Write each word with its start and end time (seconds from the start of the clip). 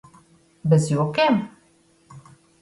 Bez 0.69 0.87
jokiem? 0.93 1.37